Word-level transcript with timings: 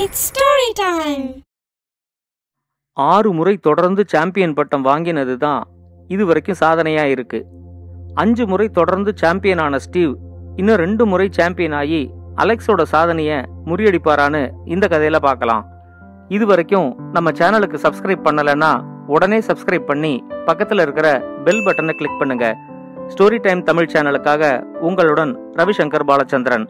It's 0.00 0.24
story 0.28 0.66
time 0.80 1.26
ஆறு 2.96 3.30
முறை 3.38 3.54
தொடர்ந்து 3.66 4.02
சாம்பியன் 4.12 4.54
பட்டம் 4.58 4.84
வாங்கினது 4.88 5.34
தான் 5.44 5.62
இது 6.14 6.22
வரைக்கும் 6.28 6.58
சாதனையா 6.60 7.04
இருக்கு. 7.14 7.40
அஞ்சு 8.22 8.44
முறை 8.50 8.66
தொடர்ந்து 8.78 9.12
சாம்பியன் 9.22 9.62
ஆன 9.64 9.78
ஸ்டீவ் 9.86 10.12
இன்னும் 10.60 10.80
ரெண்டு 10.82 11.06
முறை 11.12 11.26
சாம்பியன் 11.38 11.76
ஆகி 11.80 12.02
அலெக்ஸோட 12.44 12.84
சாதனையை 12.94 13.38
முறியடிப்பாரான்னு 13.70 14.42
இந்த 14.74 14.84
கதையில 14.94 15.20
பார்க்கலாம். 15.26 15.64
இது 16.36 16.46
வரைக்கும் 16.52 16.88
நம்ம 17.16 17.34
சேனலுக்கு 17.40 17.80
சப்ஸ்கிரைப் 17.86 18.26
பண்ணலைன்னா 18.28 18.72
உடனே 19.16 19.40
சப்ஸ்கிரைப் 19.50 19.90
பண்ணி 19.90 20.14
பக்கத்தில் 20.50 20.84
இருக்கிற 20.86 21.08
பெல் 21.48 21.64
பட்டனை 21.66 21.96
கிளிக் 22.00 22.20
பண்ணுங்க. 22.22 22.46
ஸ்டோரி 23.12 23.40
டைம் 23.48 23.66
தமிழ் 23.70 23.92
சேனலுக்காக 23.96 24.54
உங்களுடன் 24.88 25.34
ரவிசங்கர் 25.60 26.08
பாலச்சந்திரன். 26.12 26.66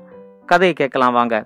கதையை 0.53 0.75
கேட்கலாம் 0.83 1.17
வாங்க. 1.21 1.37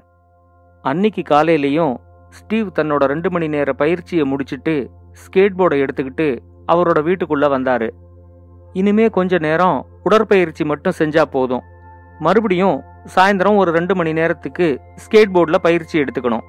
அன்னைக்கு 0.91 1.23
காலையிலையும் 1.31 1.93
ஸ்டீவ் 2.37 2.69
தன்னோட 2.79 3.03
ரெண்டு 3.13 3.29
மணி 3.31 3.47
நேர 3.55 3.71
பயிற்சியை 3.81 4.25
முடிச்சிட்டு 4.31 4.75
ஸ்கேட் 5.23 5.59
போர்டை 5.59 5.77
எடுத்துக்கிட்டு 5.85 6.27
அவரோட 6.73 6.99
வீட்டுக்குள்ள 7.09 7.47
வந்தாரு. 7.55 7.89
இனிமே 8.81 9.07
கொஞ்ச 9.17 9.39
நேரம் 9.47 9.79
உடற்பயிற்சி 10.09 10.65
மட்டும் 10.71 10.99
செஞ்சா 11.01 11.25
போதும். 11.35 11.65
மறுபடியும் 12.21 12.79
சாயந்தரம் 13.15 13.59
ஒரு 13.63 13.71
ரெண்டு 13.79 13.95
மணி 13.99 14.13
நேரத்துக்கு 14.21 14.67
ஸ்கேட் 15.05 15.35
போர்டில் 15.35 15.65
பயிற்சி 15.67 15.95
எடுத்துக்கணும். 16.03 16.45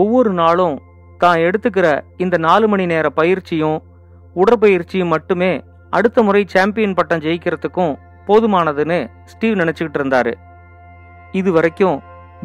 ஒவ்வொரு 0.00 0.30
நாளும் 0.40 0.76
தான் 1.18 1.38
எடுத்துக்கிற 1.46 1.86
இந்த 2.24 2.36
நாலு 2.46 2.66
மணி 2.68 2.84
நேர 2.92 3.06
பயிற்சியும் 3.20 3.78
உடற்பயிற்சியும் 4.36 5.12
மட்டுமே 5.14 5.52
அடுத்த 5.90 6.22
முறை 6.22 6.42
சாம்பியன் 6.54 6.96
பட்டம் 6.98 7.24
ஜெயிக்கிறதுக்கும் 7.26 7.94
போதுமானதுன்னு 8.28 8.98
ஸ்டீவ் 9.32 9.60
நினைச்சுக்கிட்டு 9.60 10.00
இருந்தாரு. 10.00 10.32
இது 11.40 11.50
வரைக்கும் 11.52 11.96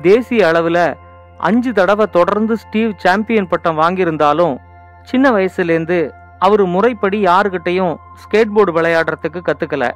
தேசிய 0.01 0.47
அளவில் 0.47 0.95
அஞ்சு 1.37 1.73
தடவை 1.73 2.05
தொடர்ந்து 2.05 2.57
ஸ்டீவ் 2.57 2.91
சாம்பியன் 2.97 3.47
பட்டம் 3.47 3.79
வாங்கியிருந்தாலும் 3.79 4.57
சின்ன 5.01 5.31
வயசுலேருந்து 5.31 6.11
அவர் 6.39 6.65
முறைப்படி 6.65 7.25
யாருக்கிட்டையும் 7.25 7.95
ஸ்கேட் 8.15 8.53
போர்டு 8.53 8.81
விளையாடுறதுக்கு 8.81 9.39
கத்துக்கல. 9.45 9.91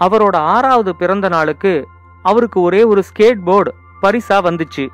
அவரோட 0.00 0.36
ஆறாவது 0.36 0.96
பிறந்த 0.96 1.28
நாளுக்கு 1.28 1.88
அவருக்கு 2.22 2.60
ஒரே 2.60 2.84
ஒரு 2.84 3.02
ஸ்கேட் 3.02 3.44
போர்டு 3.44 3.74
பரிசா 4.02 4.36
வந்துச்சு. 4.48 4.86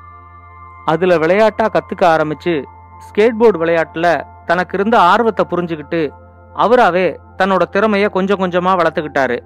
அதுல 0.85 1.17
விளையாட்டா 1.17 1.69
கத்துக்க 1.69 2.03
ஆரம்பிச்சு 2.05 2.63
ஸ்கேட் 2.99 3.37
போர்டு 3.37 3.65
விளையாட்டுல 3.65 4.21
தனக்கு 4.45 4.77
இருந்த 4.77 4.99
ஆர்வத்தை 4.99 5.45
புரிஞ்சுக்கிட்டு 5.49 6.09
அவராவே 6.55 7.17
தன்னோட 7.37 7.63
திறமைய 7.71 8.09
கொஞ்சம் 8.09 8.39
கொஞ்சமா 8.39 8.71
வளர்த்துக்கிட்டாரு. 8.79 9.37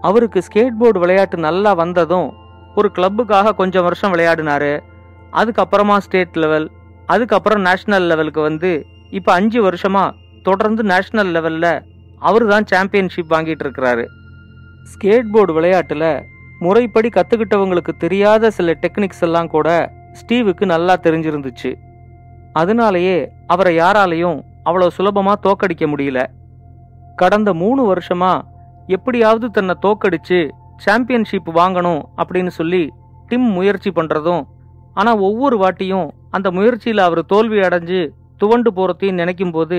அவருக்கு 0.00 0.42
ஸ்கேட் 0.42 0.78
போர்டு 0.78 0.98
விளையாட்டு 0.98 1.38
நல்லா 1.38 1.72
வந்ததும் 1.72 2.40
ஒரு 2.74 2.88
கிளப்புக்காக 2.96 3.54
கொஞ்சம் 3.60 3.84
வருஷம் 3.86 4.12
விளையாடினாரு. 4.14 4.72
அதுக்கப்புறமா 5.40 5.96
ஸ்டேட் 6.06 6.38
லெவல் 6.42 6.66
அதுக்கப்புறம் 7.06 7.62
நேஷனல் 7.68 8.06
லெவலுக்கு 8.10 8.40
வந்து 8.40 8.70
இப்போ 9.18 9.30
அஞ்சு 9.32 9.60
வருஷமா 9.68 10.04
தொடர்ந்து 10.42 10.82
நேஷனல் 10.82 11.32
லெவலில் 11.36 11.72
அவர் 12.28 12.44
தான் 12.52 12.68
சாம்பியன்ஷிப் 12.72 13.32
வாங்கிட்டு 13.34 13.64
இருக்கிறாரு. 13.66 14.04
ஸ்கேட் 14.92 15.32
போர்டு 15.32 15.52
விளையாட்டில் 15.56 16.10
முறைப்படி 16.64 17.08
கற்றுக்கிட்டவங்களுக்கு 17.14 17.92
தெரியாத 18.04 18.50
சில 18.50 18.74
டெக்னிக்ஸ் 18.82 19.24
எல்லாம் 19.26 19.48
கூட 19.48 19.68
ஸ்டீவுக்கு 20.20 20.64
நல்லா 20.74 20.94
தெரிஞ்சிருந்துச்சு. 21.06 21.70
அதனாலேயே 22.52 23.18
அவரை 23.46 23.72
யாராலையும் 23.78 24.38
அவ்வளோ 24.68 24.88
சுலபமாக 24.96 25.42
தோக்கடிக்க 25.46 25.84
முடியல. 25.92 26.20
கடந்த 27.20 27.50
மூணு 27.62 27.82
வருஷமா 27.92 28.32
எப்படியாவது 28.86 29.46
தன்னை 29.50 29.74
தோக்கடிச்சு 29.86 30.40
சாம்பியன்ஷிப் 30.84 31.50
வாங்கணும் 31.58 32.02
அப்படின்னு 32.20 32.52
சொல்லி 32.58 32.82
டிம் 33.28 33.48
முயற்சி 33.56 33.90
பண்ணுறதும் 33.90 34.42
ஆனால் 35.00 35.22
ஒவ்வொரு 35.28 35.56
வாட்டியும் 35.62 36.08
அந்த 36.36 36.48
முயற்சியில் 36.56 37.02
அவர் 37.06 37.20
தோல்வி 37.32 37.58
அடைஞ்சு 37.66 38.00
துவண்டு 38.40 38.70
போகிறதையும் 38.76 39.20
நினைக்கும் 39.20 39.52
போது 39.56 39.78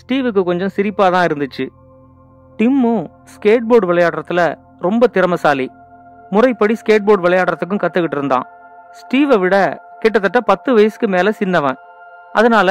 ஸ்டீவுக்கு 0.00 0.42
கொஞ்சம் 0.48 0.72
சிரிப்பாக 0.76 1.10
தான் 1.14 1.26
இருந்துச்சு. 1.28 1.64
டிம்மும் 2.58 3.04
ஸ்கேட் 3.32 3.68
போர்டு 3.68 3.86
விளையாடுறதுல 3.90 4.42
ரொம்ப 4.86 5.06
திறமசாலி. 5.06 5.66
முறைப்படி 6.30 6.74
ஸ்கேட் 6.80 7.06
போர்டு 7.06 7.24
விளையாடுறதுக்கும் 7.26 7.82
கற்றுக்கிட்டு 7.82 8.18
இருந்தான். 8.18 8.46
ஸ்டீவை 8.98 9.36
விட 9.44 9.56
கிட்டத்தட்ட 10.02 10.40
பத்து 10.50 10.70
வயசுக்கு 10.74 11.08
மேலே 11.08 11.30
சின்னவன். 11.40 11.78
அதனால 12.32 12.70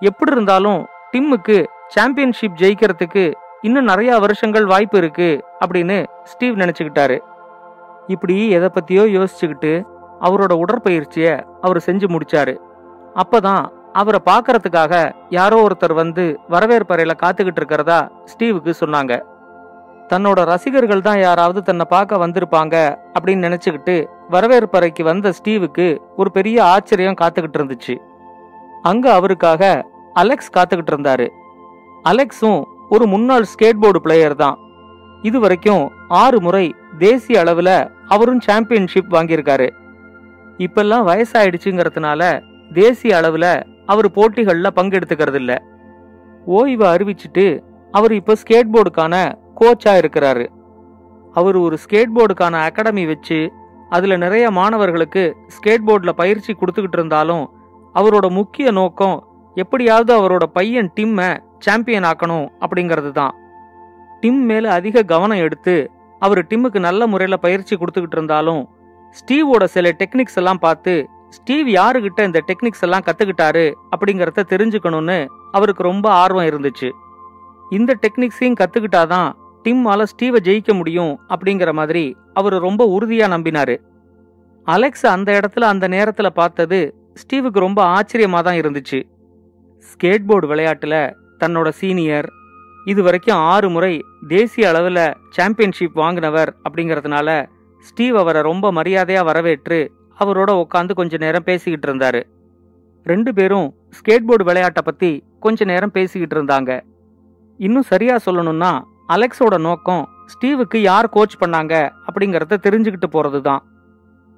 எப்படி 0.00 0.32
இருந்தாலும் 0.32 0.80
டிம்முக்கு 1.12 1.58
சாம்பியன்ஷிப் 1.88 2.60
ஜெயிக்கிறதுக்கு 2.62 3.24
இன்னும் 3.66 3.84
நிறைய 3.84 4.18
வருஷங்கள் 4.18 4.64
வாய்ப்பு 4.64 4.98
இருக்கு 4.98 5.28
அப்படின்னு 5.64 5.96
ஸ்டீவ் 6.24 6.60
நினைச்சுக்கிட்டாரு. 6.62 7.16
இப்படி 8.06 8.34
எதை 8.56 8.68
பத்தியோ 8.74 9.04
யோசிச்சுக்கிட்டு 9.16 9.70
அவரோட 10.20 10.52
உடற்பயிற்சிய 10.62 11.26
அவர் 11.60 11.80
செஞ்சு 11.86 12.06
முடிச்சாரு. 12.14 12.54
அப்பதான் 13.22 13.62
அவரை 13.92 14.20
பார்க்கறதுக்காக 14.30 15.12
யாரோ 15.28 15.56
ஒருத்தர் 15.66 15.94
வந்து 15.94 16.24
வரவேற்பறையில 16.50 17.14
காத்துக்கிட்டு 17.22 17.60
இருக்கிறதா 17.62 17.98
ஸ்டீவுக்கு 18.24 18.74
சொன்னாங்க. 18.80 19.12
தன்னோட 20.08 20.38
ரசிகர்கள் 20.52 21.06
தான் 21.08 21.20
யாராவது 21.20 21.62
தன்னை 21.62 21.86
பார்க்க 21.88 22.22
வந்திருப்பாங்க 22.24 22.76
அப்படின்னு 23.16 23.46
நினைச்சுக்கிட்டு 23.48 23.96
வரவேற்பறைக்கு 24.30 25.02
வந்த 25.02 25.32
ஸ்டீவுக்கு 25.38 25.88
ஒரு 26.16 26.30
பெரிய 26.30 26.64
ஆச்சரியம் 26.64 27.20
காத்துக்கிட்டு 27.22 27.60
இருந்துச்சு. 27.60 27.96
அங்க 28.82 29.06
அவருக்காக 29.12 29.84
அலெக்ஸ் 30.22 30.54
காத்துக்கிட்டு 30.56 30.94
இருந்தாரு. 30.94 31.28
அலெக்ஸும் 32.10 32.62
ஒரு 32.88 33.06
முன்னாள் 33.06 33.46
ஸ்கேட்போர்டு 33.52 33.96
பிளேயர் 33.96 34.36
தான். 34.36 34.56
இது 35.22 35.40
வரைக்கும் 35.40 35.84
ஆறு 36.08 36.40
முறை 36.40 36.74
தேசிய 36.98 37.40
அளவில் 37.40 37.76
அவரும் 38.08 38.40
சாம்பியன்ஷிப் 38.40 39.14
வாங்கியிருக்காரு. 39.14 39.68
இப்பெல்லாம் 40.58 41.06
வயசாயிடுச்சுங்கிறதுனால 41.10 42.40
தேசிய 42.72 43.16
அளவில் 43.16 43.52
அவர் 43.86 44.08
போட்டிகளில் 44.10 44.76
பங்கெடுத்துக்கிறது 44.76 45.34
இல்லை 45.34 45.56
ஓய்வு 46.46 46.84
அறிவிச்சிட்டு 46.94 47.46
அவர் 47.92 48.12
இப்போ 48.12 48.34
ஸ்கேட்போர்டுக்கான 48.42 49.14
கோச்சாக 49.60 50.00
இருக்கிறாரு. 50.02 50.44
அவர் 51.34 51.56
ஒரு 51.56 51.78
ஸ்கேட்போர்டுக்கான 51.84 52.54
அகாடமி 52.68 53.06
வச்சு 53.06 53.38
அதில் 53.90 54.16
நிறைய 54.18 54.50
மாணவர்களுக்கு 54.50 55.36
ஸ்கேட்போர்டில் 55.56 56.18
பயிற்சி 56.20 56.52
கொடுத்துக்கிட்டு 56.52 56.98
இருந்தாலும் 56.98 57.44
அவரோட 57.94 58.30
முக்கிய 58.30 58.70
நோக்கம் 58.70 59.16
எப்படியாவது 59.56 60.12
அவரோட 60.20 60.44
பையன் 60.58 60.90
டிம்மை 60.96 61.30
சாம்பியன் 61.64 62.08
ஆக்கணும் 62.10 62.46
அப்படிங்கிறது 62.60 63.10
தான் 63.12 63.34
டிம் 64.20 64.42
மேல 64.44 64.66
அதிக 64.72 65.02
கவனம் 65.02 65.42
எடுத்து 65.46 65.74
அவர் 66.22 66.40
டிம்முக்கு 66.50 66.78
நல்ல 66.78 67.06
முறையில் 67.06 67.42
பயிற்சி 67.44 67.74
கொடுத்துக்கிட்டு 67.76 68.18
இருந்தாலும் 68.18 68.62
ஸ்டீவோட 69.16 69.64
சில 69.74 69.88
டெக்னிக்ஸ் 69.98 70.38
எல்லாம் 70.40 70.58
பார்த்து 70.58 70.94
ஸ்டீவ் 71.28 71.68
யாருகிட்ட 71.68 72.20
இந்த 72.24 72.40
டெக்னிக்ஸ் 72.48 72.84
எல்லாம் 72.86 73.04
கத்துக்கிட்டாரு 73.06 73.64
அப்படிங்கறத 73.92 74.44
தெரிஞ்சுக்கணும்னு 74.52 75.18
அவருக்கு 75.52 75.82
ரொம்ப 75.82 76.06
ஆர்வம் 76.22 76.48
இருந்துச்சு. 76.50 76.88
இந்த 77.70 77.90
டெக்னிக்ஸையும் 78.02 78.58
கத்துக்கிட்டாதான் 78.60 79.28
டிம்மால 79.64 80.02
ஸ்டீவை 80.12 80.40
ஜெயிக்க 80.48 80.72
முடியும் 80.74 81.12
அப்படிங்கிற 81.28 81.70
மாதிரி 81.72 82.04
அவர் 82.34 82.56
ரொம்ப 82.66 82.82
உறுதியா 82.96 83.26
நம்பினாரு. 83.34 83.76
அலெக்ஸ் 84.66 85.06
அந்த 85.06 85.30
இடத்துல 85.38 85.64
அந்த 85.72 85.88
நேரத்துல 85.88 86.28
பார்த்தது 86.40 86.78
ஸ்டீவுக்கு 87.22 87.60
ரொம்ப 87.66 87.80
ஆச்சரியமா 87.96 88.40
தான் 88.42 88.60
இருந்துச்சு. 88.60 89.00
ஸ்கேட் 89.88 90.26
போர்டு 90.26 90.46
விளையாட்டுல 90.52 90.96
தன்னோட 91.40 91.68
சீனியர். 91.80 92.28
இது 92.92 93.00
வரைக்கும் 93.02 93.42
ஆறு 93.52 93.68
முறை 93.74 93.92
தேசிய 94.28 94.68
அளவில் 94.68 95.04
சாம்பியன்ஷிப் 95.36 95.98
வாங்கினவர் 96.02 96.50
அப்படிங்கிறதுனால 96.64 97.28
ஸ்டீவ் 97.88 98.16
அவரை 98.22 98.40
ரொம்ப 98.42 98.72
மரியாதையாக 98.78 99.28
வரவேற்று 99.28 99.78
அவரோட 100.22 100.50
உட்காந்து 100.62 100.92
கொஞ்ச 101.00 101.16
நேரம் 101.16 101.46
பேசிக்கிட்டு 101.48 101.86
இருந்தாரு. 101.88 102.20
ரெண்டு 103.06 103.30
பேரும் 103.34 103.68
ஸ்கேட்போர்டு 103.98 104.44
விளையாட்டை 104.48 104.82
பற்றி 104.84 105.10
கொஞ்ச 105.44 105.64
நேரம் 105.64 105.94
பேசிக்கிட்டு 105.96 106.36
இருந்தாங்க. 106.36 106.72
இன்னும் 107.60 107.88
சரியாக 107.92 108.24
சொல்லணும்னா 108.26 108.72
அலெக்ஸோட 109.14 109.54
நோக்கம் 109.68 110.04
ஸ்டீவுக்கு 110.32 110.78
யார் 110.82 111.14
கோச் 111.16 111.40
பண்ணாங்க 111.40 111.74
அப்படிங்கிறத 112.06 112.58
தெரிஞ்சுக்கிட்டு 112.66 113.08
போகிறது 113.16 113.40
தான் 113.42 113.62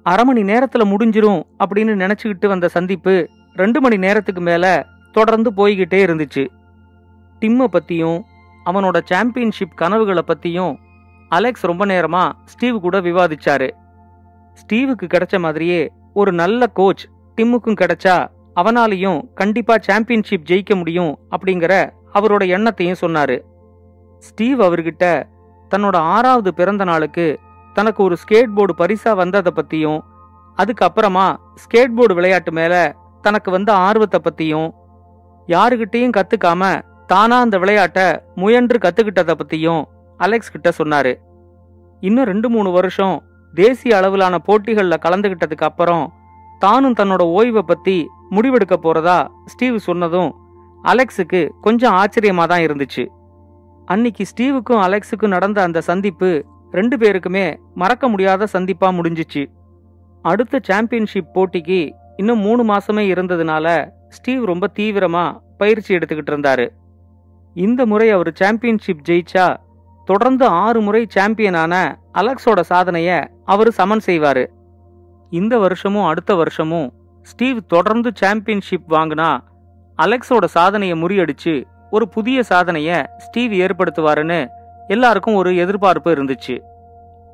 அரை 0.05 0.23
மணி 0.25 0.41
நேரத்தில் 0.49 0.91
முடிஞ்சிரும் 0.91 1.41
அப்படின்னு 1.61 1.93
நினச்சிக்கிட்டு 2.03 2.47
வந்த 2.47 2.67
சந்திப்பு 2.67 3.13
ரெண்டு 3.61 3.79
மணி 3.81 3.97
நேரத்துக்கு 3.97 4.41
மேலே 4.41 4.73
தொடர்ந்து 5.15 5.49
போய்கிட்டே 5.59 5.99
இருந்துச்சு. 6.07 6.43
டிம்மை 7.39 7.67
பற்றியும் 7.67 8.19
அவனோட 8.65 8.97
சாம்பியன்ஷிப் 9.03 9.75
கனவுகளை 9.75 10.21
பற்றியும் 10.21 10.73
அலெக்ஸ் 11.31 11.65
ரொம்ப 11.65 11.85
நேரமாக 11.85 12.35
ஸ்டீவ் 12.45 12.77
கூட 12.79 13.01
விவாதிச்சாரு. 13.01 13.69
ஸ்டீவுக்கு 14.53 15.05
கிடைச்ச 15.05 15.39
மாதிரியே 15.39 15.91
ஒரு 16.13 16.31
நல்ல 16.31 16.67
கோச் 16.67 17.03
டிம்முக்கும் 17.37 17.79
கிடைச்சா 17.81 18.15
அவனாலையும் 18.55 19.19
கண்டிப்பாக 19.33 19.83
சாம்பியன்ஷிப் 19.83 20.47
ஜெயிக்க 20.49 20.75
முடியும் 20.75 21.19
அப்படிங்கிற 21.31 21.73
அவரோட 22.13 22.43
எண்ணத்தையும் 22.55 23.01
சொன்னாரு. 23.01 23.37
ஸ்டீவ் 24.19 24.61
அவர்கிட்ட 24.61 25.05
தன்னோட 25.71 25.95
ஆறாவது 25.95 26.53
பிறந்த 26.53 26.83
நாளுக்கு 26.83 27.39
தனக்கு 27.73 28.03
ஒரு 28.03 28.15
ஸ்கேட் 28.15 28.55
போர்டு 28.55 28.73
பரிசா 28.77 29.11
வந்ததை 29.15 29.51
பத்தியும் 29.55 29.99
அதுக்கப்புறமா 30.57 31.27
ஸ்கேட் 31.55 31.95
போர்டு 31.95 32.13
விளையாட்டு 32.13 32.51
மேல 32.51 32.95
தனக்கு 33.21 33.51
வந்த 33.51 33.73
ஆர்வத்தை 33.73 34.19
பத்தியும் 34.23 34.69
யாருக்கிட்டேயும் 35.47 36.15
கத்துக்காம 36.17 36.63
தானா 37.07 37.39
அந்த 37.39 37.57
விளையாட்டை 37.57 38.05
முயன்று 38.35 38.77
கத்துக்கிட்டதை 38.83 39.33
பத்தியும் 39.41 39.83
அலெக்ஸ் 40.17 40.51
கிட்ட 40.51 40.69
சொன்னாரு. 40.77 41.13
இன்னும் 41.99 42.25
ரெண்டு 42.25 42.49
மூணு 42.49 42.69
வருஷம் 42.71 43.15
தேசிய 43.53 43.97
அளவிலான 43.97 44.35
போட்டிகளில் 44.37 45.03
கலந்துகிட்டதுக்கு 45.05 45.67
அப்புறம் 45.69 46.13
தானும் 46.59 46.97
தன்னோட 46.99 47.23
ஓய்வை 47.37 47.59
பத்தி 47.59 48.07
முடிவெடுக்க 48.31 48.75
போறதா 48.83 49.27
ஸ்டீவ் 49.45 49.77
சொன்னதும் 49.77 50.31
அலெக்ஸுக்கு 50.83 51.49
கொஞ்சம் 51.61 51.93
ஆச்சரியமா 51.93 52.45
தான் 52.47 52.65
இருந்துச்சு. 52.65 53.05
அன்னைக்கு 53.85 54.23
ஸ்டீவுக்கும் 54.31 54.83
அலெக்ஸுக்கும் 54.85 55.35
நடந்த 55.35 55.61
அந்த 55.61 55.81
சந்திப்பு 55.81 56.45
ரெண்டு 56.71 56.97
பேருக்குமே 56.97 57.45
மறக்க 57.73 58.07
முடியாத 58.07 58.47
சந்திப்பா 58.53 58.89
முடிஞ்சிச்சு. 58.97 59.43
அடுத்த 60.21 60.59
சாம்பியன்ஷிப் 60.63 61.31
போட்டிக்கு 61.33 61.91
இன்னும் 62.17 62.39
மூணு 62.39 62.61
மாசமே 62.73 63.05
இருந்ததுனால 63.13 63.67
ஸ்டீவ் 64.09 64.43
ரொம்ப 64.45 64.67
தீவிரமா 64.79 65.25
பயிற்சி 65.57 65.95
எடுத்துக்கிட்டு 65.95 66.33
இருந்தாரு. 66.33 66.67
இந்த 67.65 67.85
முறை 67.85 68.07
அவர் 68.09 68.29
சாம்பியன்ஷிப் 68.33 69.03
ஜெயிச்சா 69.09 69.45
தொடர்ந்து 70.05 70.45
ஆறு 70.45 70.79
முறை 70.81 71.01
சாம்பியனான 71.15 71.73
அலெக்ஸோட 72.13 72.61
சாதனைய 72.69 73.09
அவர் 73.45 73.71
சமன் 73.71 74.03
செய்வாரு. 74.05 74.43
இந்த 75.29 75.59
வருஷமும் 75.59 76.05
அடுத்த 76.05 76.35
வருஷமும் 76.35 76.93
ஸ்டீவ் 77.21 77.59
தொடர்ந்து 77.67 78.11
சாம்பியன்ஷிப் 78.13 78.93
வாங்கினா 78.93 79.29
அலெக்ஸோட 79.97 80.45
சாதனையை 80.45 81.01
முறியடிச்சு 81.01 81.55
ஒரு 81.89 82.07
புதிய 82.09 82.43
சாதனைய 82.49 82.91
ஸ்டீவ் 83.17 83.53
ஏற்படுத்துவாருன்னு 83.53 84.39
எல்லாருக்கும் 84.87 85.35
ஒரு 85.35 85.55
எதிர்பார்ப்பு 85.55 86.13
இருந்துச்சு. 86.15 86.55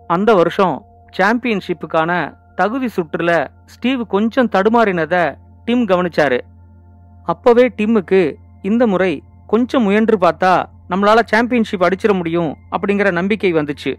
அந்த 0.08 0.34
வருஷம் 0.34 0.86
சாம்பியன்ஷிப்புக்கான 1.18 2.12
தகுதி 2.56 2.90
சுற்றுல 2.96 3.48
ஸ்டீவ் 3.66 4.02
கொஞ்சம் 4.08 4.50
தடுமாறினத 4.50 5.36
டிம் 5.66 5.86
கவனிச்சாரு. 5.86 6.40
அப்பவே 7.26 7.68
டிம்முக்கு 7.78 8.24
இந்த 8.62 8.88
முறை 8.88 9.14
கொஞ்சம் 9.48 9.84
முயன்று 9.84 10.18
பார்த்தா 10.18 10.66
நம்மளால 10.90 11.20
சாம்பியன்ஷிப் 11.26 11.84
அடிச்சிட 11.84 12.14
முடியும் 12.14 12.56
அப்படிங்கிற 12.72 13.12
நம்பிக்கை 13.12 13.54
வந்துச்சு. 13.54 13.96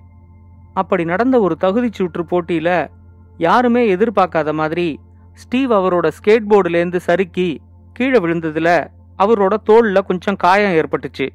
அப்படி 0.75 1.05
நடந்த 1.05 1.41
ஒரு 1.41 1.56
தகுதி 1.56 1.88
சுற்று 1.93 2.23
போட்டியில 2.23 2.88
யாருமே 3.38 3.96
எதிர்பார்க்காத 3.96 4.52
மாதிரி 4.52 5.00
ஸ்டீவ் 5.32 5.73
அவரோட 5.73 6.11
ஸ்கேட் 6.19 6.50
போர்டுலேருந்து 6.50 6.96
சறுக்கி 6.96 7.61
கீழே 7.93 8.19
விழுந்ததுல 8.19 8.87
அவரோட 9.19 9.55
தோல்ல 9.67 9.99
கொஞ்சம் 10.00 10.37
காயம் 10.37 10.70
ஏற்பட்டுச்சு. 10.70 11.29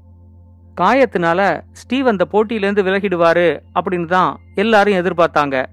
காயத்தினால 0.81 1.61
ஸ்டீவ் 1.71 2.07
அந்த 2.07 2.27
போட்டியிலேருந்து 2.31 2.83
விலகிடுவாரு 2.87 3.59
அப்படின்னு 3.79 4.05
தான் 4.05 4.39
எல்லாரும் 4.55 4.93
எதிர்பார்த்தாங்க. 4.93 5.65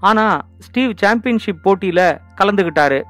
ஆனா 0.00 0.46
ஸ்டீவ் 0.58 0.92
சாம்பியன்ஷிப் 0.94 1.62
போட்டியில 1.64 2.18
கலந்துகிட்டாரு. 2.40 3.02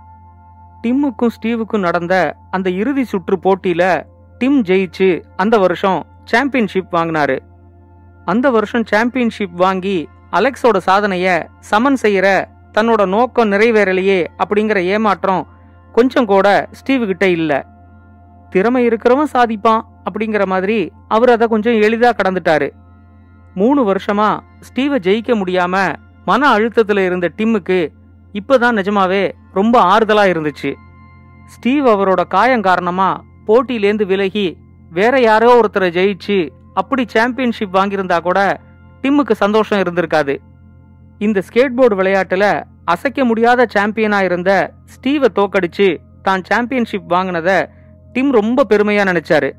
டிம்முக்கும் 0.83 1.33
ஸ்டீவுக்கும் 1.37 1.79
நடந்த 1.79 2.37
அந்த 2.51 2.71
இறுதி 2.71 3.05
சுற்று 3.05 3.37
போட்டியில 3.37 4.05
டிம் 4.45 4.63
ஜெயிச்சு 4.63 5.23
அந்த 5.37 5.59
வருஷம் 5.59 6.07
சாம்பியன்ஷிப் 6.25 6.97
வாங்கினாரு. 6.97 7.39
அந்த 8.25 8.51
வருஷம் 8.51 8.85
சாம்பியன்ஷிப் 8.85 9.51
வாங்கி 9.53 10.09
அலெக்ஸோட 10.33 10.81
சாதனைய 10.87 11.45
சமன் 11.61 11.97
செய்யற 12.03 12.45
தன்னோட 12.79 13.07
நோக்கம் 13.07 13.53
நிறைவேறலையே 13.53 14.27
அப்படிங்கிற 14.39 14.83
ஏமாற்றம் 14.83 15.47
கொஞ்சம் 15.93 16.27
கூட 16.27 16.69
ஸ்டீவ் 16.71 17.07
கிட்ட 17.07 17.29
இல்ல. 17.29 17.67
திறமை 18.51 18.89
இருக்கிறவன் 18.89 19.33
சாதிப்பான் 19.33 19.81
அப்படிங்கிற 20.11 20.45
மாதிரி 20.45 20.93
அவர் 21.09 21.31
அதை 21.31 21.49
கொஞ்சம் 21.49 21.73
எளிதா 21.73 22.11
கடந்துட்டாரு. 22.17 22.71
மூணு 23.55 23.93
வருஷமா 23.93 24.41
ஸ்டீவை 24.61 24.99
ஜெயிக்க 24.99 25.43
முடியாம 25.45 25.95
மன 26.25 26.59
அழுத்தத்துல 26.59 27.05
இருந்த 27.05 27.33
டிம்முக்கு 27.37 27.89
இப்பதான் 28.33 28.77
நிஜமாவே 28.79 29.33
ரொம்ப 29.53 29.99
ஆறுதலா 29.99 30.29
இருந்துச்சு. 30.31 30.75
ஸ்டீவ் 31.47 31.87
அவரோட 31.87 32.27
காயம் 32.27 32.63
காரணமா 32.63 33.25
போட்டியிலேந்து 33.47 34.05
விலகி 34.07 34.57
வேற 34.91 35.21
யாரோ 35.21 35.61
ஒருத்தரை 35.61 35.89
ஜெயிச்சு 35.97 36.49
அப்படி 36.75 37.05
சாம்பியன்ஷிப் 37.09 37.77
வாங்கியிருந்தா 37.77 38.21
கூட 38.21 38.61
டிம்முக்கு 39.03 39.33
சந்தோஷம் 39.33 39.79
இருந்திருக்காது. 39.79 40.37
இந்த 41.19 41.43
ஸ்கேட்போர்டு 41.49 41.97
விளையாட்டுல 42.01 42.63
அசைக்க 42.85 43.25
முடியாத 43.25 43.67
சாம்பியனா 43.75 44.23
இருந்த 44.23 44.73
ஸ்டீவை 44.85 45.29
தோக்கடிச்சு 45.35 45.97
தான் 46.23 46.43
சாம்பியன்ஷிப் 46.45 47.13
வாங்கினத 47.13 47.67
டிம் 48.13 48.31
ரொம்ப 48.31 48.65
பெருமையா 48.69 49.05
நினைச்சாரு. 49.11 49.51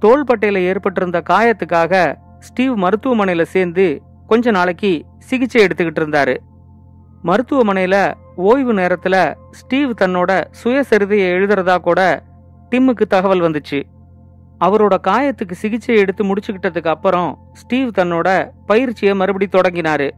தோள்பட்டையில 0.00 0.58
ஏற்பட்டிருந்த 0.58 1.22
காயத்துக்காக 1.30 2.16
ஸ்டீவ் 2.38 2.78
மருத்துவமனையில 2.78 3.42
சேர்ந்து 3.42 4.02
கொஞ்ச 4.26 4.50
நாளைக்கு 4.50 5.04
சிகிச்சை 5.18 5.64
எடுத்துக்கிட்டு 5.64 6.00
இருந்தாரு. 6.02 6.36
மருத்துவமனையில 7.24 8.14
ஓய்வு 8.36 8.72
நேரத்துல 8.72 9.34
ஸ்டீவ் 9.50 9.90
தன்னோட 10.00 10.44
சுயசரிதையை 10.64 11.26
எழுதுறதா 11.34 11.76
கூட 11.78 12.00
டிம்முக்கு 12.72 13.06
தகவல் 13.08 13.40
வந்துச்சு. 13.40 13.82
அவரோட 14.60 14.94
காயத்துக்கு 15.02 15.52
சிகிச்சை 15.52 15.96
எடுத்து 15.96 16.24
முடிச்சுக்கிட்டதுக்கு 16.24 16.88
அப்புறம் 16.88 17.38
ஸ்டீவ் 17.52 17.88
தன்னோட 17.88 18.50
பயிற்சியை 18.66 19.14
மறுபடி 19.14 19.48
தொடங்கினாரு. 19.52 20.10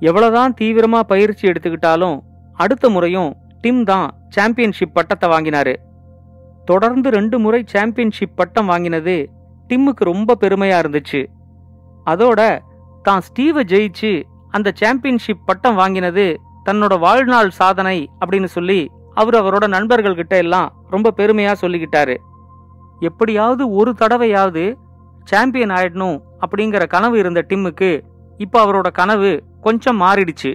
எவ்வளவுதான் 0.00 0.54
தீவிரமா 0.60 1.00
பயிற்சி 1.00 1.48
எடுத்துக்கிட்டாலும் 1.48 2.20
அடுத்த 2.54 2.88
முறையும் 2.88 3.36
டிம் 3.60 3.84
தான் 3.84 4.14
சாம்பியன்ஷிப் 4.28 4.94
பட்டத்தை 4.94 5.30
வாங்கினாரு. 5.30 5.76
தொடர்ந்து 6.64 7.10
ரெண்டு 7.10 7.38
முறை 7.38 7.64
சாம்பியன்ஷிப் 7.66 8.36
பட்டம் 8.36 8.66
வாங்கினது 8.66 9.30
டிம்முக்கு 9.68 10.04
ரொம்ப 10.04 10.36
பெருமையா 10.40 10.78
இருந்துச்சு. 10.82 11.26
அதோட 12.06 12.58
தான் 13.02 13.20
ஸ்டீவை 13.20 13.64
ஜெயிச்சு 13.64 14.22
அந்த 14.50 14.72
சாம்பியன்ஷிப் 14.74 15.46
பட்டம் 15.46 15.74
வாங்கினது 15.74 16.40
தன்னோட 16.64 16.98
வாழ்நாள் 16.98 17.50
சாதனை 17.50 18.10
அப்படின்னு 18.20 18.44
சொல்லி 18.44 18.90
அவர் 19.20 19.36
அவரோட 19.40 19.66
நண்பர்கள் 19.74 20.18
கிட்ட 20.20 20.34
எல்லாம் 20.44 20.68
ரொம்ப 20.94 21.12
பெருமையா 21.16 21.52
சொல்லிக்கிட்டாரு. 21.60 22.16
எப்படியாவது 23.00 23.62
ஒரு 23.78 23.90
தடவையாவது 24.00 24.64
சாம்பியன் 25.24 25.70
ஆயிடணும் 25.70 26.18
அப்படிங்கிற 26.40 26.82
கனவு 26.86 27.16
இருந்த 27.18 27.40
டிம்முக்கு 27.48 27.90
இப்ப 28.38 28.56
அவரோட 28.64 28.88
கனவு 28.92 29.30
கொஞ்சம் 29.60 30.00
மாறிடுச்சு. 30.00 30.52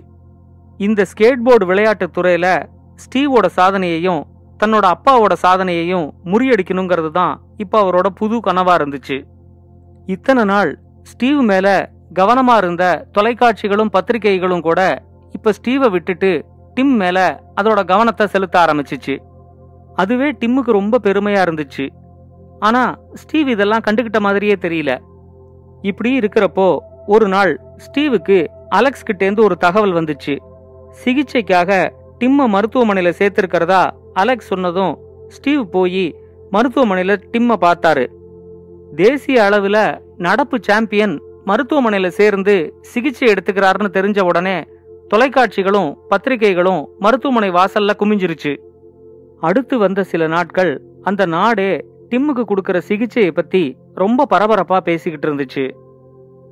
இந்த 0.78 1.06
ஸ்கேட்போர்டு 1.12 1.66
விளையாட்டு 1.66 2.06
துறையில 2.18 2.48
ஸ்டீவோட 3.04 3.48
சாதனையையும் 3.56 4.22
தன்னோட 4.63 4.86
அப்பாவோட 4.96 5.34
சாதனையையும் 5.46 6.08
முறியடிக்கணுங்கிறது 6.25 7.12
தான் 7.12 7.34
இப்ப 7.58 7.81
அவரோட 7.84 8.08
புது 8.19 8.38
கனவா 8.38 8.74
இருந்துச்சு. 8.80 9.18
இத்தனை 10.06 10.44
நாள் 10.44 10.72
ஸ்டீவ் 11.04 11.42
மேல 11.52 11.68
கவனமா 12.19 12.56
இருந்த 12.58 12.86
தொலைக்காட்சிகளும் 13.18 13.94
பத்திரிகைகளும் 13.96 14.62
கூட 14.62 14.81
இப்ப 15.31 15.54
ஸ்டீவை 15.58 15.90
விட்டுட்டு 15.90 16.31
டிம் 16.74 16.96
மேல 16.96 17.44
அதோட 17.62 17.86
கவனத்தை 17.86 18.28
செலுத்த 18.28 18.60
ஆரம்பிச்சிச்சு. 18.60 19.18
அதுவே 19.96 20.32
டிம்முக்கு 20.32 20.72
ரொம்ப 20.72 21.00
பெருமையா 21.04 21.42
இருந்துச்சு. 21.48 21.90
ஆனா 22.60 22.98
ஸ்டீவ் 23.14 23.50
இதெல்லாம் 23.50 23.84
கண்டுகிட்ட 23.90 24.20
மாதிரியே 24.20 24.54
தெரியல. 24.54 24.98
இப்படி 25.82 26.20
இருக்கிறப்போ 26.20 26.78
ஒரு 27.08 27.28
நாள் 27.28 27.60
ஸ்டீவுக்கு 27.78 28.46
அலெக்ஸ் 28.70 29.04
கிட்டேந்து 29.04 29.44
ஒரு 29.44 29.58
தகவல் 29.58 29.94
வந்துச்சு. 29.94 30.38
சிகிச்சைக்காக 31.04 31.90
டிம்ம 32.20 32.48
மருத்துவமனையில 32.56 33.12
சேர்த்திருக்கிறதா 33.20 33.90
அலெக்ஸ் 34.13 34.48
சொன்னதும் 34.48 34.98
ஸ்டீவ் 35.28 35.70
போய் 35.70 36.16
மருத்துவமனையில 36.51 37.13
டிம்ம 37.32 37.56
பார்த்தாரு. 37.62 38.08
தேசிய 38.96 39.42
அளவுல 39.42 40.00
நடப்பு 40.18 40.58
சாம்பியன் 40.62 41.22
மருத்துவமனையில 41.46 42.08
சேர்ந்து 42.08 42.74
சிகிச்சை 42.82 43.34
எடுத்துக்கிறாருன்னு 43.34 43.96
தெரிஞ்ச 43.98 44.22
உடனே 44.22 44.58
தொலைக்காட்சிகளும் 45.12 45.96
பத்திரிகைகளும் 46.10 46.88
மருத்துவமனை 47.00 47.50
வாசல்ல 47.51 47.91
குமிஞ்சிருச்சு. 48.00 48.58
அடுத்து 49.39 49.77
வந்த 49.77 50.03
சில 50.03 50.27
நாட்கள் 50.27 50.82
அந்த 51.01 51.25
நாடே 51.25 51.86
டிம்முக்கு 52.10 52.44
கொடுக்கற 52.44 52.77
சிகிச்சையை 52.77 53.32
பத்தி 53.32 53.77
ரொம்ப 53.94 54.25
பரபரப்பா 54.30 54.77
பேசிக்கிட்டு 54.77 55.27
இருந்துச்சு. 55.27 55.70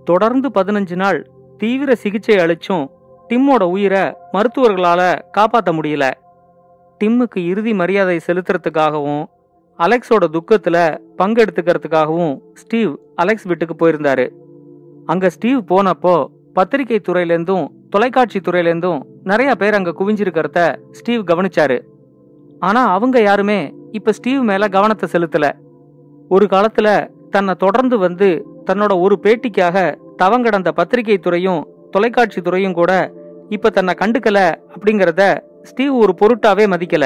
தொடர்ந்து 0.06 0.50
பதினஞ்சு 0.50 0.96
நாள் 0.96 1.30
தீவிர 1.58 1.96
சிகிச்சை 1.96 2.36
அளிச்சும் 2.36 2.88
டிம்மோட 3.30 3.64
உயிரை 3.64 4.14
மருத்துவர்களால 4.34 5.22
காப்பாற்ற 5.32 5.72
முடியல. 5.72 6.12
டிம்முக்கு 7.04 7.46
இறுதி 7.46 7.74
மரியாதை 7.74 8.20
செலுத்துறதுக்காகவும் 8.28 9.26
அலெக்ஸோட 9.78 10.26
துக்கத்துல 10.32 10.98
பங்கெடுத்துக்கிறதுக்காகவும் 11.18 12.40
ஸ்டீவ் 12.54 12.96
அலெக்ஸ் 13.16 13.44
வீட்டுக்கு 13.44 13.76
போயிருந்தாரு. 13.76 14.30
அங்க 15.06 15.30
ஸ்டீவ் 15.30 15.60
போனப்போ 15.70 16.26
பத்திரிகை 16.54 17.02
துறையிலேருந்தும் 17.08 17.68
தொலைக்காட்சி 17.94 18.40
துறையிலேருந்தும் 18.40 19.00
நிறைய 19.24 19.56
பேர் 19.56 19.78
அங்கே 19.78 19.92
குவிஞ்சிருக்கிறத 20.00 20.60
ஸ்டீவ் 20.92 21.22
கவனிச்சாரு. 21.32 21.78
ஆனா 22.60 22.82
அவங்க 22.96 23.18
யாருமே 23.22 23.60
இப்ப 23.92 24.12
ஸ்டீவ் 24.12 24.42
மேல 24.42 24.68
கவனத்தை 24.68 25.10
செலுத்தல. 25.12 25.46
ஒரு 26.30 26.46
காலத்துல 26.46 26.88
தன்னை 27.30 27.54
தொடர்ந்து 27.56 27.98
வந்து 27.98 28.28
தன்னோட 28.66 28.94
ஒரு 29.00 29.20
பேட்டிக்காக 29.24 29.78
தவங்கடந்த 30.24 30.70
பத்திரிகை 30.70 31.18
துறையும் 31.18 31.62
தொலைக்காட்சி 31.92 32.42
துறையும் 32.42 32.74
கூட 32.74 32.92
இப்ப 33.50 33.70
தன்னை 33.70 33.94
கண்டுக்கல 34.02 34.40
அப்படிங்கிறத 34.74 35.24
ஸ்டீவ் 35.64 35.96
ஒரு 35.96 36.14
பொருட்டாவே 36.22 36.66
மதிக்கல. 36.74 37.06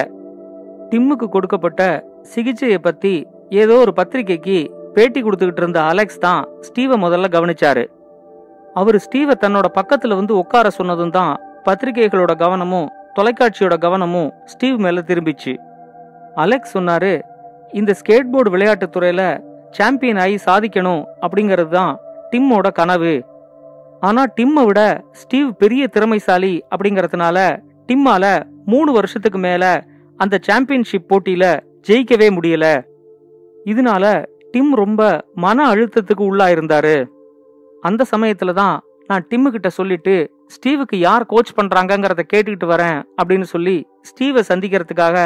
டிம்முக்கு 0.90 1.28
கொடுக்கப்பட்ட 1.30 1.82
சிகிச்சையை 2.34 2.78
பத்தி 2.78 3.14
ஏதோ 3.50 3.76
ஒரு 3.78 3.94
பத்திரிகைக்கு 3.94 4.58
பேட்டி 4.94 5.20
கொடுத்துக்கிட்டு 5.24 5.62
இருந்த 5.64 5.80
அலெக்ஸ் 5.82 6.24
தான் 6.26 6.42
ஸ்டீவை 6.60 6.98
முதல்ல 7.02 7.28
கவனிச்சாரு. 7.36 7.84
அவர் 8.74 8.98
ஸ்டீவை 8.98 9.36
தன்னோட 9.40 9.68
பக்கத்துல 9.80 10.16
வந்து 10.16 10.36
உட்கார 10.36 10.70
சொன்னதும் 10.70 11.10
தான் 11.10 11.34
பத்திரிகைகளோட 11.66 12.36
கவனமும் 12.36 12.92
தொலைக்காட்சியோட 13.20 13.78
கவனமும் 13.78 14.34
ஸ்டீவ் 14.46 14.78
மேல 14.80 15.02
திரும்பிச்சு. 15.02 15.54
அலெக்ஸ் 16.36 16.78
சொன்னாரு 16.78 17.22
இந்த 17.72 17.94
ஸ்கேட் 17.94 18.32
போர்டு 18.32 18.50
விளையாட்டு 18.50 18.86
துறையில 18.86 19.22
சாம்பியன் 19.70 20.18
ஆகி 20.18 20.36
சாதிக்கணும் 20.46 21.04
அப்படிங்கிறது 21.22 21.68
தான் 21.68 22.00
டிம்மோட 22.32 22.68
கனவு. 22.72 23.14
ஆனா 24.00 24.24
டிம்மை 24.42 24.66
விட 24.66 24.82
ஸ்டீவ் 25.12 25.50
பெரிய 25.58 25.88
திறமைசாலி 25.88 26.54
அப்படிங்கறதுனால 26.74 27.38
டிம்மால 27.88 28.26
மூணு 28.66 28.92
வருஷத்துக்கு 28.92 29.40
மேல 29.40 29.84
அந்த 30.18 30.40
சாம்பியன்ஷிப் 30.42 31.08
போட்டியில 31.10 31.46
ஜெயிக்கவே 31.88 32.28
முடியல. 32.38 32.66
இதனால 33.66 34.26
டிம் 34.52 34.74
ரொம்ப 34.76 35.02
மன 35.36 35.68
அழுத்தத்துக்கு 35.74 36.24
உள்ளாயிருந்தாரு. 36.30 36.96
அந்த 37.90 38.06
சமயத்துல 38.14 38.54
தான் 38.54 38.76
நான் 39.08 39.26
டிம்மு 39.30 39.50
கிட்ட 39.56 39.70
சொல்லிட்டு 39.70 40.14
ஸ்டீவுக்கு 40.54 40.98
யார் 41.08 41.26
கோச் 41.26 41.58
பண்றாங்கிறத 41.58 42.22
கேட்டுக்கிட்டு 42.34 42.68
வரேன் 42.74 43.00
அப்படின்னு 43.18 43.48
சொல்லி 43.54 43.78
ஸ்டீவை 44.10 44.42
சந்திக்கிறதுக்காக 44.52 45.18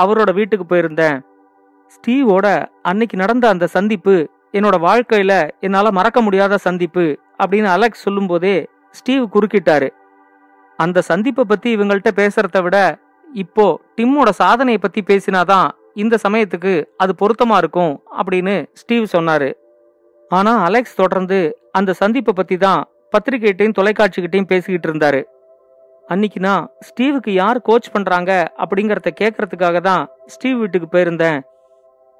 அவரோட 0.00 0.30
வீட்டுக்கு 0.34 0.64
போயிருந்தேன். 0.70 1.18
ஸ்டீவோட 1.94 2.46
அன்னைக்கு 2.82 3.16
நடந்த 3.16 3.44
அந்த 3.48 3.66
சந்திப்பு 3.66 4.14
என்னோட 4.52 4.76
வாழ்க்கையில 4.86 5.32
என்னால 5.60 5.90
மறக்க 5.90 6.20
முடியாத 6.20 6.58
சந்திப்பு 6.66 7.04
அப்படின்னு 7.42 7.68
அலெக்ஸ் 7.76 8.04
சொல்லும்போதே 8.06 8.56
ஸ்டீவ் 8.90 9.24
குறுக்கிட்டாரு. 9.34 9.88
அந்த 10.78 10.98
சந்திப்பை 11.10 11.44
பத்தி 11.48 11.68
இவங்கள்ட்ட 11.76 12.10
பேசுறத 12.20 12.62
விட 12.62 12.76
இப்போ 13.34 13.66
டிம்மோட 13.96 14.30
சாதனையை 14.40 14.80
பத்தி 14.82 15.00
பேசினாதான் 15.10 15.68
இந்த 16.02 16.14
சமயத்துக்கு 16.28 16.72
அது 16.96 17.12
பொருத்தமா 17.20 17.56
இருக்கும் 17.62 17.94
அப்படின்னு 18.20 18.56
ஸ்டீவ் 18.72 19.14
சொன்னாரு. 19.16 19.50
ஆனா 20.30 20.52
அலெக்ஸ் 20.68 20.98
தொடர்ந்து 21.02 21.38
அந்த 21.78 21.90
சந்திப்பை 22.00 22.32
பத்தி 22.34 22.56
தான் 22.66 22.82
பத்திரிகைகிட்டையும் 23.12 23.76
தொலைக்காட்சிகிட்டையும் 23.78 24.50
பேசிக்கிட்டு 24.52 24.88
இருந்தாரு. 24.90 25.20
அன்னைக்குனா 26.12 26.42
நான் 26.46 26.66
ஸ்டீவுக்கு 26.86 27.30
யார் 27.42 27.58
கோச் 27.68 27.92
பண்றாங்க 27.94 28.32
அப்படிங்கறத 28.62 29.10
கேட்கறதுக்காக 29.20 29.78
தான் 29.88 30.02
ஸ்டீவ் 30.32 30.58
வீட்டுக்கு 30.58 30.88
போயிருந்தேன். 30.92 31.38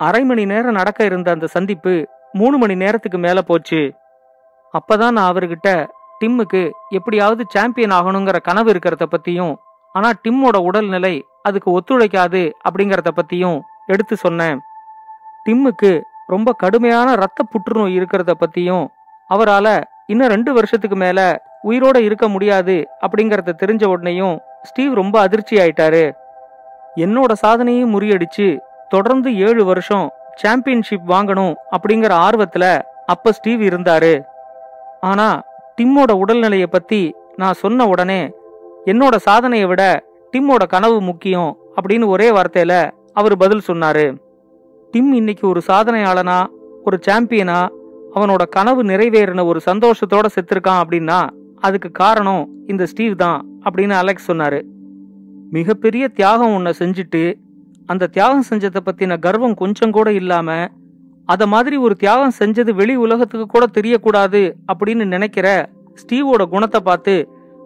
அரை 0.00 0.22
மணி 0.30 0.44
நேரம் 0.52 0.78
நடக்க 0.78 1.00
இருந்த 1.04 1.28
அந்த 1.36 1.46
சந்திப்பு 1.56 1.92
மூணு 2.40 2.56
மணி 2.62 2.75
நேரத்துக்கு 2.82 3.18
மேல 3.26 3.38
போச்சு. 3.50 3.82
அப்பதான் 4.75 5.14
நான் 5.16 5.30
அவர்கிட்ட 5.32 5.68
டிம்முக்கு 6.20 6.62
எப்படியாவது 6.98 7.42
சாம்பியன் 7.54 7.94
ஆகணுங்கிற 7.98 8.38
கனவு 8.48 8.68
இருக்கிறத 8.72 9.06
பத்தியும் 9.14 9.54
ஆனா 9.94 10.08
டிம்மோட 10.25 10.56
உடல்நிலை 10.68 11.14
அதுக்கு 11.48 11.68
ஒத்துழைக்காது 11.78 12.42
அப்படிங்கறத 12.66 13.10
பத்தியும் 13.18 13.58
எடுத்து 13.92 14.14
சொன்னேன். 14.16 14.58
டிம்முக்கு 15.46 15.92
ரொம்ப 16.34 16.52
கடுமையான 16.62 17.08
ரத்த 17.22 17.40
புற்றுநோய் 17.52 17.96
இருக்கிறத 17.98 18.32
பத்தியும் 18.42 18.86
அவரால 19.35 19.83
இன்னும் 20.06 20.28
ரெண்டு 20.28 20.52
வருஷத்துக்கு 20.52 20.97
மேல 20.97 21.42
உயிரோட 21.64 21.97
இருக்க 21.97 22.28
முடியாது 22.28 22.88
அப்படிங்கறத 23.00 23.52
தெரிஞ்ச 23.62 23.85
உடனேயும் 23.95 24.38
ஸ்டீவ் 24.62 24.92
ரொம்ப 24.92 25.21
அதிர்ச்சி 25.21 25.56
ஆயிட்டாரு. 25.56 26.12
என்னோட 26.97 27.33
சாதனையும் 27.47 27.92
முறியடிச்சு 27.95 28.59
தொடர்ந்து 28.88 29.37
ஏழு 29.37 29.64
வருஷம் 29.64 30.11
சாம்பியன்ஷிப் 30.35 31.12
வாங்கணும் 31.12 31.54
அப்படிங்கிற 31.71 32.12
ஆர்வத்துல 32.26 32.80
அப்ப 33.06 33.33
ஸ்டீவ் 33.33 33.62
இருந்தாரு. 33.62 34.25
ஆனா 35.00 35.42
டிம்மோட 35.83 36.11
உடல்நிலைய 36.12 36.66
பத்தி 36.66 37.14
நான் 37.37 37.52
சொன்ன 37.52 37.87
உடனே 37.87 38.30
என்னோட 38.85 39.16
சாதனையை 39.16 39.66
விட 39.68 40.02
டிம்மோட 40.33 40.66
கனவு 40.68 41.00
முக்கியம் 41.00 41.56
அப்படின்னு 41.76 42.06
ஒரே 42.06 42.30
வார்த்தையில 42.30 42.90
அவர் 43.12 43.37
பதில் 43.37 43.66
சொன்னாரு. 43.66 44.16
டிம் 44.90 45.12
இன்னைக்கு 45.12 45.49
ஒரு 45.49 45.62
சாதனையாளனா 45.66 46.47
ஒரு 46.85 46.99
சாம்பியனா 47.06 47.68
அவனோட 48.16 48.42
கனவு 48.49 48.82
நிறைவேறின 48.82 49.44
ஒரு 49.44 49.61
சந்தோஷத்தோட 49.66 50.26
செத்துருக்கான் 50.35 50.82
அப்படின்னா 50.82 51.18
அதுக்கு 51.61 51.90
காரணம் 51.90 52.49
இந்த 52.66 52.87
ஸ்டீவ் 52.87 53.14
தான் 53.16 53.38
அப்படின்னு 53.64 53.94
அலெக்ஸ் 54.02 54.28
சொன்னாரு. 54.32 54.61
மிகப்பெரிய 55.50 56.08
தியாகம் 56.08 56.54
உன்னை 56.54 56.73
செஞ்சுட்டு 56.78 57.23
அந்த 57.87 58.06
தியாகம் 58.06 58.46
செஞ்சதை 58.50 58.80
பத்தின 58.87 59.18
கர்வம் 59.18 59.54
கொஞ்சம் 59.54 59.90
கூட 59.90 60.12
இல்லாம 60.12 60.68
அத 61.25 61.46
மாதிரி 61.46 61.76
ஒரு 61.76 61.94
தியாகம் 61.94 62.37
செஞ்சது 62.38 62.73
வெளி 62.75 62.94
உலகத்துக்கு 62.96 63.46
கூட 63.46 63.64
தெரியக்கூடாது 63.78 64.42
அப்படின்னு 64.73 65.04
நினைக்கிற 65.04 65.68
ஸ்டீவோட 66.02 66.42
குணத்தை 66.44 66.80
பார்த்து 66.80 67.14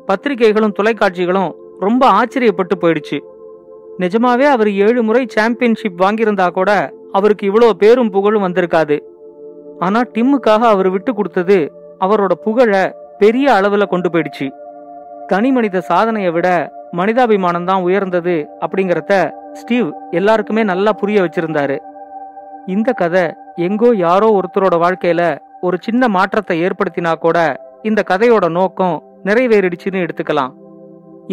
பத்திரிகைகளும் 0.06 0.76
தொலைக்காட்சிகளும் 0.78 1.50
ரொம்ப 1.78 2.02
ஆச்சரியப்பட்டு 2.10 2.74
போயிடுச்சு. 2.80 3.18
நிஜமாவே 3.98 4.46
அவர் 4.54 4.70
ஏழு 4.86 5.02
முறை 5.02 5.26
சாம்பியன்ஷிப் 5.28 6.02
வாங்கியிருந்தா 6.02 6.48
கூட 6.48 6.70
அவருக்கு 7.12 7.44
இவ்வளோ 7.50 7.70
பேரும் 7.70 8.10
புகழும் 8.10 8.44
வந்திருக்காது. 8.46 8.96
ஆனா 9.86 10.00
டிம்முக்காக 10.14 10.62
அவர் 10.74 10.88
விட்டு 10.94 11.12
கொடுத்தது 11.18 11.58
அவரோட 12.04 12.32
புகழ 12.44 12.72
பெரிய 13.22 13.46
அளவுல 13.58 13.84
கொண்டு 13.92 14.08
போயிடுச்சு. 14.12 14.46
தனி 15.30 15.48
மனித 15.56 15.80
சாதனையை 15.90 16.30
விட 16.36 16.48
மனிதாபிமானம் 16.98 17.68
தான் 17.70 17.84
உயர்ந்தது 17.86 18.34
அப்படிங்கறத 18.64 19.14
ஸ்டீவ் 19.60 19.88
எல்லாருக்குமே 20.18 20.62
நல்லா 20.70 20.92
புரிய 21.00 21.18
வச்சிருந்தாரு. 21.24 21.76
இந்த 22.74 22.90
கதை 23.02 23.24
எங்கோ 23.66 23.90
யாரோ 24.06 24.28
ஒருத்தரோட 24.38 24.74
வாழ்க்கையில 24.84 25.22
ஒரு 25.66 25.76
சின்ன 25.86 26.02
மாற்றத்தை 26.16 26.56
ஏற்படுத்தினா 26.66 27.12
கூட 27.26 27.38
இந்த 27.88 28.00
கதையோட 28.10 28.46
நோக்கம் 28.58 28.96
நிறைவேறிடுச்சுன்னு 29.28 30.02
எடுத்துக்கலாம். 30.04 30.52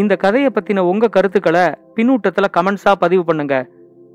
இந்த 0.01 0.13
கதையை 0.23 0.49
பத்தின 0.55 0.83
உங்க 0.91 1.11
கருத்துக்களை 1.15 1.65
பின்னூட்டத்துல 1.95 2.47
கமெண்ட்ஸா 2.57 2.93
பதிவு 3.03 3.23
பண்ணுங்க. 3.29 3.55